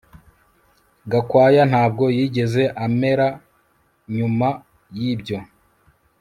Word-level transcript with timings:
Gakwaya 1.11 1.63
ntabwo 1.71 2.03
yigeze 2.17 2.63
amera 2.85 3.27
nyuma 4.15 4.49
yibyo 4.97 5.37